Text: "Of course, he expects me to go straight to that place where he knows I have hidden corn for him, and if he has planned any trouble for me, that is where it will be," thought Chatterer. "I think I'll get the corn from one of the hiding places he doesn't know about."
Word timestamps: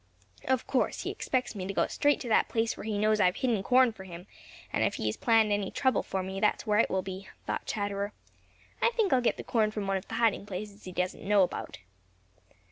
"Of 0.45 0.65
course, 0.65 1.03
he 1.03 1.11
expects 1.11 1.53
me 1.53 1.67
to 1.67 1.75
go 1.75 1.85
straight 1.85 2.19
to 2.21 2.27
that 2.27 2.49
place 2.49 2.75
where 2.75 2.85
he 2.85 2.97
knows 2.97 3.19
I 3.19 3.25
have 3.25 3.35
hidden 3.35 3.61
corn 3.61 3.93
for 3.93 4.03
him, 4.03 4.25
and 4.73 4.83
if 4.83 4.95
he 4.95 5.05
has 5.05 5.15
planned 5.15 5.51
any 5.51 5.69
trouble 5.69 6.01
for 6.01 6.23
me, 6.23 6.39
that 6.39 6.55
is 6.55 6.65
where 6.65 6.79
it 6.79 6.89
will 6.89 7.03
be," 7.03 7.27
thought 7.45 7.67
Chatterer. 7.67 8.11
"I 8.81 8.89
think 8.95 9.13
I'll 9.13 9.21
get 9.21 9.37
the 9.37 9.43
corn 9.43 9.69
from 9.69 9.85
one 9.85 9.97
of 9.97 10.07
the 10.07 10.15
hiding 10.15 10.47
places 10.47 10.85
he 10.85 10.91
doesn't 10.91 11.21
know 11.23 11.43
about." 11.43 11.77